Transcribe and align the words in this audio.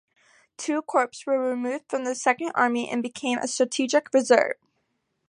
Two 0.57 0.81
corps 0.81 1.27
were 1.27 1.37
removed 1.37 1.85
from 1.87 2.05
the 2.05 2.15
Second 2.15 2.53
Army 2.55 2.89
and 2.89 3.03
became 3.03 3.37
a 3.37 3.47
strategic 3.47 4.11
reserve. 4.15 4.55